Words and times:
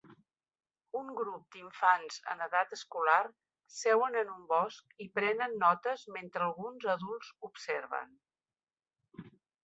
Un 0.99 1.09
grup 1.17 1.49
d'infants 1.55 2.15
en 2.31 2.39
edat 2.45 2.71
escolar 2.77 3.25
seuen 3.79 4.17
en 4.21 4.31
un 4.35 4.47
bosc 4.51 4.95
i 5.05 5.07
prenen 5.19 5.53
notes 5.65 6.05
metre 6.15 6.45
alguns 6.47 6.87
adults 6.95 7.29
observen. 7.49 8.17